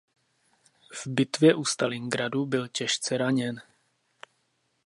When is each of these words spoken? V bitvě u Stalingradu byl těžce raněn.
V 0.93 1.07
bitvě 1.07 1.55
u 1.55 1.65
Stalingradu 1.65 2.45
byl 2.45 2.67
těžce 2.67 3.17
raněn. 3.17 3.61